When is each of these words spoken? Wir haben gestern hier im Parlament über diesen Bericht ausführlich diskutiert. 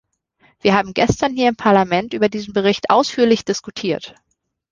Wir 0.61 0.73
haben 0.73 0.95
gestern 0.95 1.35
hier 1.35 1.47
im 1.49 1.55
Parlament 1.55 2.15
über 2.15 2.27
diesen 2.27 2.55
Bericht 2.55 2.89
ausführlich 2.89 3.45
diskutiert. 3.45 4.15